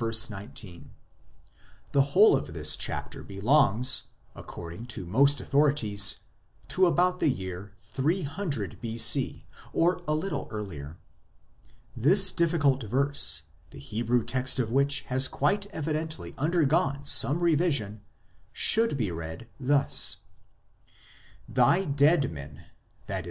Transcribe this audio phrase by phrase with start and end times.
[0.00, 0.90] 19;
[1.92, 6.20] the whole of this chapter belongs, according to most authorities,
[6.66, 9.44] to about the year 300 B.C.
[9.74, 10.96] or a little earlier.
[11.94, 18.00] This difficult verse, the Hebrew text of which has quite evidently undergone some revision,
[18.50, 20.16] should be read thus:"
[21.46, 22.64] Thy dead men
[23.10, 23.30] [i.e.